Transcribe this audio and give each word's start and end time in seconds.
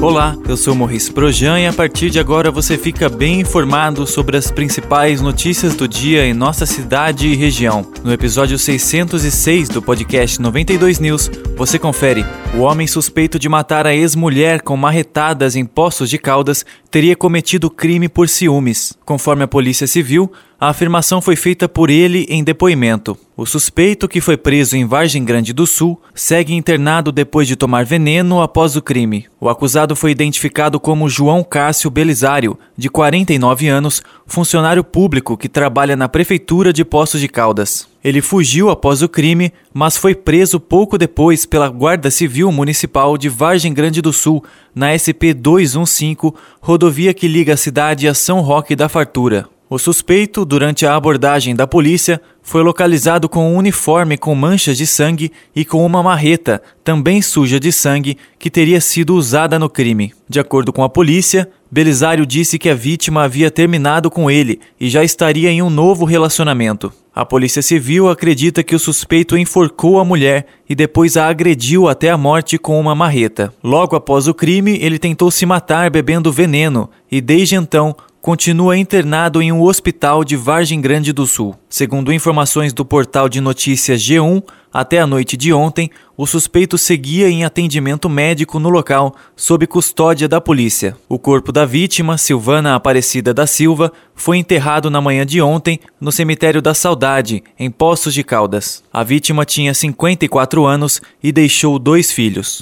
Olá, 0.00 0.38
eu 0.48 0.56
sou 0.56 0.76
Morris 0.76 1.08
Projan 1.08 1.58
e 1.58 1.66
a 1.66 1.72
partir 1.72 2.08
de 2.08 2.20
agora 2.20 2.52
você 2.52 2.78
fica 2.78 3.08
bem 3.08 3.40
informado 3.40 4.06
sobre 4.06 4.36
as 4.36 4.48
principais 4.48 5.20
notícias 5.20 5.74
do 5.74 5.88
dia 5.88 6.24
em 6.24 6.32
nossa 6.32 6.64
cidade 6.64 7.26
e 7.26 7.34
região. 7.34 7.84
No 8.04 8.12
episódio 8.12 8.56
606 8.56 9.68
do 9.68 9.82
podcast 9.82 10.40
92 10.40 11.00
News, 11.00 11.28
você 11.56 11.80
confere. 11.80 12.24
O 12.54 12.60
homem 12.60 12.86
suspeito 12.86 13.40
de 13.40 13.48
matar 13.48 13.88
a 13.88 13.94
ex-mulher 13.94 14.62
com 14.62 14.76
marretadas 14.76 15.56
em 15.56 15.66
Poços 15.66 16.08
de 16.08 16.16
Caldas 16.16 16.64
teria 16.92 17.16
cometido 17.16 17.68
crime 17.68 18.08
por 18.08 18.28
ciúmes. 18.28 18.96
Conforme 19.04 19.42
a 19.42 19.48
Polícia 19.48 19.88
Civil, 19.88 20.30
a 20.60 20.70
afirmação 20.70 21.22
foi 21.22 21.36
feita 21.36 21.68
por 21.68 21.88
ele 21.88 22.26
em 22.28 22.42
depoimento. 22.42 23.16
O 23.36 23.46
suspeito, 23.46 24.08
que 24.08 24.20
foi 24.20 24.36
preso 24.36 24.76
em 24.76 24.84
Vargem 24.84 25.24
Grande 25.24 25.52
do 25.52 25.68
Sul, 25.68 26.00
segue 26.12 26.52
internado 26.52 27.12
depois 27.12 27.46
de 27.46 27.54
tomar 27.54 27.84
veneno 27.84 28.42
após 28.42 28.74
o 28.74 28.82
crime. 28.82 29.26
O 29.40 29.48
acusado 29.48 29.94
foi 29.94 30.10
identificado 30.10 30.80
como 30.80 31.08
João 31.08 31.44
Cássio 31.44 31.88
Belisário, 31.88 32.58
de 32.76 32.90
49 32.90 33.68
anos, 33.68 34.02
funcionário 34.26 34.82
público 34.82 35.36
que 35.36 35.48
trabalha 35.48 35.94
na 35.94 36.08
Prefeitura 36.08 36.72
de 36.72 36.84
Poços 36.84 37.20
de 37.20 37.28
Caldas. 37.28 37.86
Ele 38.02 38.20
fugiu 38.20 38.68
após 38.68 39.00
o 39.00 39.08
crime, 39.08 39.52
mas 39.72 39.96
foi 39.96 40.12
preso 40.12 40.58
pouco 40.58 40.98
depois 40.98 41.46
pela 41.46 41.68
Guarda 41.68 42.10
Civil 42.10 42.50
Municipal 42.50 43.16
de 43.16 43.28
Vargem 43.28 43.72
Grande 43.72 44.02
do 44.02 44.12
Sul, 44.12 44.42
na 44.74 44.96
SP 44.98 45.30
215, 45.32 46.34
rodovia 46.60 47.14
que 47.14 47.28
liga 47.28 47.54
a 47.54 47.56
cidade 47.56 48.08
a 48.08 48.14
São 48.14 48.40
Roque 48.40 48.74
da 48.74 48.88
Fartura. 48.88 49.48
O 49.70 49.78
suspeito, 49.78 50.46
durante 50.46 50.86
a 50.86 50.94
abordagem 50.94 51.54
da 51.54 51.66
polícia, 51.66 52.20
foi 52.48 52.62
localizado 52.62 53.28
com 53.28 53.52
um 53.52 53.56
uniforme 53.56 54.16
com 54.16 54.34
manchas 54.34 54.78
de 54.78 54.86
sangue 54.86 55.30
e 55.54 55.66
com 55.66 55.84
uma 55.84 56.02
marreta, 56.02 56.62
também 56.82 57.20
suja 57.20 57.60
de 57.60 57.70
sangue, 57.70 58.16
que 58.38 58.48
teria 58.48 58.80
sido 58.80 59.14
usada 59.14 59.58
no 59.58 59.68
crime. 59.68 60.14
De 60.26 60.40
acordo 60.40 60.72
com 60.72 60.82
a 60.82 60.88
polícia, 60.88 61.46
Belisário 61.70 62.24
disse 62.24 62.58
que 62.58 62.70
a 62.70 62.74
vítima 62.74 63.24
havia 63.24 63.50
terminado 63.50 64.10
com 64.10 64.30
ele 64.30 64.60
e 64.80 64.88
já 64.88 65.04
estaria 65.04 65.50
em 65.50 65.60
um 65.60 65.68
novo 65.68 66.06
relacionamento. 66.06 66.90
A 67.14 67.22
Polícia 67.22 67.60
Civil 67.60 68.08
acredita 68.08 68.62
que 68.62 68.74
o 68.74 68.78
suspeito 68.78 69.36
enforcou 69.36 70.00
a 70.00 70.04
mulher 70.04 70.46
e 70.66 70.74
depois 70.74 71.18
a 71.18 71.28
agrediu 71.28 71.86
até 71.86 72.08
a 72.08 72.16
morte 72.16 72.56
com 72.56 72.80
uma 72.80 72.94
marreta. 72.94 73.52
Logo 73.62 73.94
após 73.94 74.26
o 74.26 74.32
crime, 74.32 74.78
ele 74.80 74.98
tentou 74.98 75.30
se 75.30 75.44
matar 75.44 75.90
bebendo 75.90 76.32
veneno 76.32 76.88
e, 77.10 77.20
desde 77.20 77.56
então, 77.56 77.94
continua 78.20 78.76
internado 78.76 79.40
em 79.40 79.50
um 79.50 79.62
hospital 79.62 80.22
de 80.22 80.36
Vargem 80.36 80.80
Grande 80.80 81.12
do 81.12 81.26
Sul. 81.26 81.54
Segundo 81.68 82.12
informações 82.12 82.37
do 82.74 82.84
portal 82.84 83.28
de 83.28 83.40
notícias 83.40 84.00
G1, 84.00 84.42
até 84.72 85.00
a 85.00 85.06
noite 85.06 85.36
de 85.36 85.52
ontem, 85.52 85.90
o 86.16 86.26
suspeito 86.26 86.76
seguia 86.78 87.28
em 87.28 87.44
atendimento 87.44 88.08
médico 88.08 88.58
no 88.58 88.68
local, 88.68 89.14
sob 89.34 89.66
custódia 89.66 90.28
da 90.28 90.40
polícia. 90.40 90.96
O 91.08 91.18
corpo 91.18 91.50
da 91.50 91.64
vítima, 91.64 92.18
Silvana 92.18 92.74
Aparecida 92.74 93.32
da 93.34 93.46
Silva, 93.46 93.92
foi 94.14 94.36
enterrado 94.36 94.90
na 94.90 95.00
manhã 95.00 95.24
de 95.24 95.40
ontem 95.40 95.80
no 96.00 96.12
cemitério 96.12 96.62
da 96.62 96.74
Saudade, 96.74 97.42
em 97.58 97.70
Poços 97.70 98.14
de 98.14 98.22
Caldas. 98.22 98.84
A 98.92 99.02
vítima 99.02 99.44
tinha 99.44 99.74
54 99.74 100.64
anos 100.64 101.00
e 101.22 101.32
deixou 101.32 101.78
dois 101.78 102.12
filhos. 102.12 102.60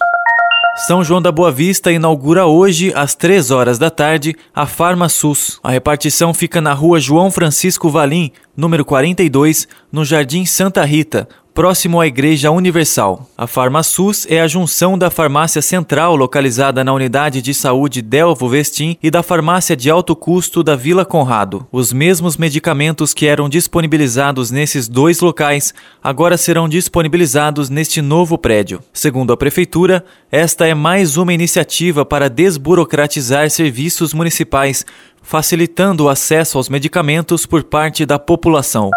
São 0.77 1.02
João 1.02 1.22
da 1.22 1.32
Boa 1.32 1.50
Vista 1.50 1.91
inaugura 1.91 2.44
hoje, 2.44 2.92
às 2.94 3.14
3 3.14 3.50
horas 3.50 3.78
da 3.78 3.91
tarde, 3.91 4.36
a 4.55 4.66
Farma 4.66 5.08
SUS. 5.08 5.58
A 5.62 5.70
repartição 5.70 6.34
fica 6.34 6.60
na 6.60 6.74
rua 6.74 7.00
João 7.00 7.30
Francisco 7.30 7.88
Valim, 7.88 8.30
número 8.55 8.84
42, 8.84 9.66
no 9.91 10.05
Jardim 10.05 10.44
Santa 10.44 10.84
Rita, 10.84 11.27
próximo 11.56 11.98
à 11.98 12.06
Igreja 12.06 12.50
Universal. 12.50 13.30
A 13.34 13.46
FarmaSUS 13.46 14.27
é 14.28 14.42
a 14.42 14.46
junção 14.46 14.98
da 14.98 15.08
Farmácia 15.08 15.62
Central, 15.62 16.14
localizada 16.14 16.84
na 16.84 16.92
Unidade 16.92 17.40
de 17.40 17.55
Saúde 17.55 18.02
Delvo 18.02 18.46
Vestim, 18.46 18.98
e 19.02 19.11
da 19.11 19.22
Farmácia 19.22 19.74
de 19.74 19.89
Alto 19.89 20.14
Custo 20.14 20.62
da 20.62 20.77
Vila 20.77 21.02
Conrado. 21.02 21.66
Os 21.72 21.95
mesmos 21.95 22.36
medicamentos 22.36 23.14
que 23.14 23.24
eram 23.24 23.48
disponibilizados 23.48 24.50
nesses 24.50 24.86
dois 24.86 25.20
locais 25.20 25.72
agora 26.05 26.36
serão 26.36 26.68
disponibilizados 26.68 27.70
neste 27.70 28.02
novo 28.02 28.36
prédio. 28.36 28.83
Segundo 28.92 29.33
a 29.33 29.36
Prefeitura, 29.36 30.05
esta 30.30 30.66
é 30.66 30.74
mais 30.74 31.16
uma 31.16 31.33
iniciativa 31.33 32.05
para 32.05 32.28
desburocratizar 32.28 33.48
serviços 33.48 34.12
municipais, 34.12 34.84
facilitando 35.22 36.05
o 36.05 36.11
acesso 36.11 36.58
aos 36.58 36.68
medicamentos 36.68 37.46
por 37.46 37.64
parte 37.64 38.05
da 38.05 38.18
população. 38.18 38.90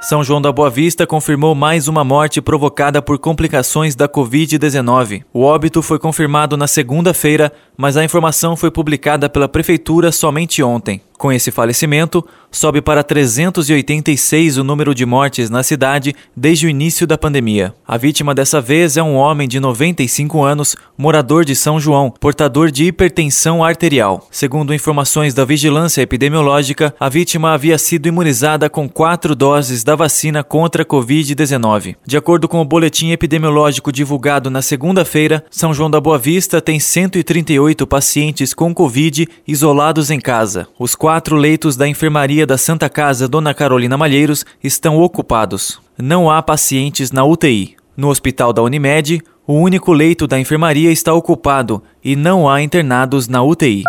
São 0.00 0.24
João 0.24 0.40
da 0.40 0.50
Boa 0.50 0.70
Vista 0.70 1.06
confirmou 1.06 1.54
mais 1.54 1.86
uma 1.86 2.02
morte 2.02 2.40
provocada 2.40 3.02
por 3.02 3.18
complicações 3.18 3.94
da 3.94 4.08
Covid-19. 4.08 5.24
O 5.30 5.42
óbito 5.42 5.82
foi 5.82 5.98
confirmado 5.98 6.56
na 6.56 6.66
segunda-feira, 6.66 7.52
mas 7.76 7.98
a 7.98 8.04
informação 8.04 8.56
foi 8.56 8.70
publicada 8.70 9.28
pela 9.28 9.46
Prefeitura 9.46 10.10
somente 10.10 10.62
ontem. 10.62 11.02
Com 11.20 11.30
esse 11.30 11.50
falecimento, 11.50 12.26
sobe 12.50 12.80
para 12.80 13.02
386 13.04 14.56
o 14.56 14.64
número 14.64 14.94
de 14.94 15.04
mortes 15.04 15.50
na 15.50 15.62
cidade 15.62 16.16
desde 16.34 16.66
o 16.66 16.70
início 16.70 17.06
da 17.06 17.18
pandemia. 17.18 17.74
A 17.86 17.98
vítima 17.98 18.34
dessa 18.34 18.58
vez 18.58 18.96
é 18.96 19.02
um 19.02 19.16
homem 19.16 19.46
de 19.46 19.60
95 19.60 20.42
anos, 20.42 20.74
morador 20.96 21.44
de 21.44 21.54
São 21.54 21.78
João, 21.78 22.10
portador 22.10 22.70
de 22.70 22.86
hipertensão 22.86 23.62
arterial. 23.62 24.26
Segundo 24.30 24.72
informações 24.72 25.34
da 25.34 25.44
Vigilância 25.44 26.00
Epidemiológica, 26.00 26.94
a 26.98 27.10
vítima 27.10 27.52
havia 27.52 27.76
sido 27.76 28.06
imunizada 28.06 28.70
com 28.70 28.88
quatro 28.88 29.34
doses 29.34 29.84
da 29.84 29.94
vacina 29.94 30.42
contra 30.42 30.84
a 30.84 30.86
Covid-19. 30.86 31.96
De 32.06 32.16
acordo 32.16 32.48
com 32.48 32.62
o 32.62 32.64
boletim 32.64 33.10
epidemiológico 33.10 33.92
divulgado 33.92 34.48
na 34.48 34.62
segunda-feira, 34.62 35.44
São 35.50 35.74
João 35.74 35.90
da 35.90 36.00
Boa 36.00 36.16
Vista 36.16 36.62
tem 36.62 36.80
138 36.80 37.86
pacientes 37.86 38.54
com 38.54 38.72
Covid 38.72 39.28
isolados 39.46 40.10
em 40.10 40.18
casa. 40.18 40.66
Os 40.78 40.94
quatro 41.10 41.34
leitos 41.34 41.76
da 41.76 41.88
enfermaria 41.88 42.46
da 42.46 42.56
Santa 42.56 42.88
Casa 42.88 43.26
Dona 43.26 43.52
Carolina 43.52 43.98
Malheiros 43.98 44.46
estão 44.62 45.00
ocupados. 45.00 45.80
Não 45.98 46.30
há 46.30 46.40
pacientes 46.40 47.10
na 47.10 47.24
UTI. 47.24 47.74
No 47.96 48.10
hospital 48.10 48.52
da 48.52 48.62
Unimed, 48.62 49.20
o 49.44 49.54
único 49.54 49.92
leito 49.92 50.28
da 50.28 50.38
enfermaria 50.38 50.92
está 50.92 51.12
ocupado 51.12 51.82
e 52.04 52.14
não 52.14 52.48
há 52.48 52.62
internados 52.62 53.26
na 53.26 53.42
UTI. 53.42 53.82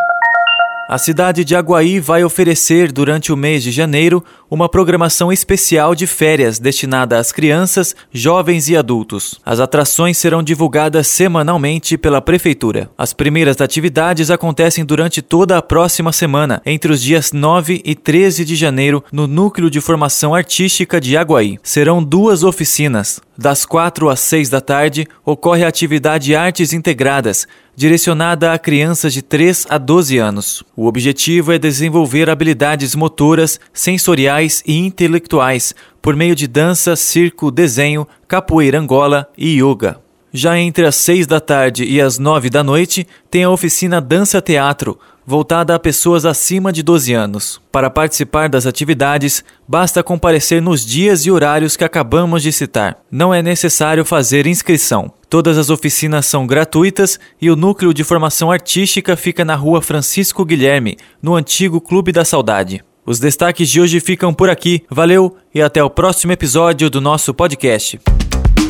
A 0.91 0.97
cidade 0.97 1.46
de 1.46 1.56
Aguaí 1.56 2.02
vai 2.02 2.22
oferecer 2.22 2.91
durante 2.91 3.31
o 3.31 3.38
mês 3.38 3.63
de 3.63 3.72
janeiro 3.72 4.22
uma 4.50 4.68
programação 4.68 5.31
especial 5.31 5.96
de 5.96 6.06
férias 6.06 6.59
destinada 6.59 7.18
às 7.18 7.31
crianças, 7.31 7.96
jovens 8.12 8.68
e 8.68 8.75
adultos. 8.75 9.40
As 9.46 9.62
atrações 9.62 10.18
serão 10.18 10.44
divulgadas 10.44 11.07
semanalmente 11.07 11.97
pela 11.97 12.22
prefeitura. 12.22 12.90
As 12.97 13.13
primeiras 13.13 13.62
atividades 13.62 14.29
acontecem 14.29 14.84
durante 14.84 15.22
toda 15.22 15.57
a 15.57 15.62
próxima 15.62 16.12
semana, 16.12 16.62
entre 16.66 16.91
os 16.91 17.02
dias 17.02 17.31
9 17.31 17.81
e 17.85 17.96
13 17.96 18.44
de 18.44 18.58
janeiro, 18.58 19.02
no 19.13 19.28
Núcleo 19.28 19.69
de 19.69 19.79
Formação 19.79 20.35
Artística 20.35 21.00
de 21.00 21.16
Aguaí. 21.16 21.58
Serão 21.63 22.03
duas 22.03 22.44
oficinas. 22.44 23.22
Das 23.38 23.66
4 23.66 24.09
às 24.09 24.19
6 24.19 24.50
da 24.50 24.59
tarde 24.59 25.08
ocorre 25.25 25.63
a 25.63 25.69
atividade 25.69 26.35
Artes 26.35 26.73
Integradas, 26.73 27.47
direcionada 27.81 28.53
a 28.53 28.59
crianças 28.59 29.12
de 29.12 29.24
3 29.24 29.66
a 29.68 29.80
12 29.80 30.19
anos. 30.19 30.64
O 30.75 30.86
objetivo 30.86 31.52
é 31.52 31.58
desenvolver 31.58 32.30
habilidades 32.30 32.94
motoras, 32.94 33.59
sensoriais 33.74 34.62
e 34.68 34.78
intelectuais 34.78 35.74
por 36.00 36.16
meio 36.16 36.36
de 36.36 36.46
dança, 36.46 36.96
circo, 36.96 37.50
desenho, 37.50 38.08
capoeira 38.28 38.80
angola 38.80 39.28
e 39.36 39.59
yoga. 39.59 40.00
Já 40.31 40.59
entre 40.59 40.86
as 40.86 40.96
6 40.97 41.25
da 41.25 41.40
tarde 41.40 41.84
e 41.84 42.00
as 42.00 42.20
9 42.20 42.52
da 42.52 42.64
noite, 42.64 43.08
tem 43.31 43.46
a 43.46 43.50
oficina 43.50 44.00
Dança 44.00 44.40
Teatro, 44.40 45.00
voltada 45.31 45.73
a 45.73 45.79
pessoas 45.79 46.26
acima 46.26 46.73
de 46.73 46.84
12 46.84 47.14
anos. 47.14 47.61
Para 47.72 47.90
participar 47.90 48.50
das 48.50 48.66
atividades, 48.66 49.46
basta 49.66 50.03
comparecer 50.03 50.61
nos 50.61 50.85
dias 50.85 51.26
e 51.26 51.32
horários 51.32 51.78
que 51.78 51.85
acabamos 51.85 52.44
de 52.44 52.52
citar. 52.52 52.97
Não 53.09 53.34
é 53.34 53.41
necessário 53.41 54.03
fazer 54.03 54.46
inscrição. 54.46 55.09
Todas 55.29 55.58
as 55.58 55.70
oficinas 55.70 56.26
são 56.26 56.46
gratuitas 56.46 57.17
e 57.41 57.50
o 57.50 57.56
núcleo 57.56 57.94
de 57.94 58.03
formação 58.03 58.52
artística 58.52 59.16
fica 59.16 59.46
na 59.46 59.56
rua 59.56 59.82
Francisco 59.82 60.44
Guilherme, 60.44 60.97
no 61.22 61.34
antigo 61.34 61.79
Clube 61.79 62.11
da 62.11 62.26
Saudade. 62.26 62.84
Os 63.06 63.17
destaques 63.17 63.70
de 63.70 63.79
hoje 63.79 64.02
ficam 64.02 64.34
por 64.34 64.50
aqui. 64.50 64.84
Valeu 64.90 65.38
e 65.56 65.61
até 65.61 65.82
o 65.82 65.90
próximo 65.90 66.34
episódio 66.34 66.90
do 66.90 67.00
nosso 67.00 67.34
podcast. 67.34 68.02